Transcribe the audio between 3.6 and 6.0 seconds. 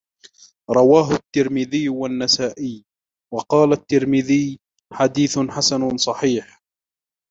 التِّرمذيُّ: حديثٌ حسَنٌ